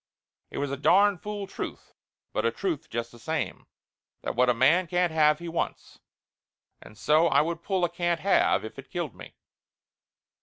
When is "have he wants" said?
5.11-5.99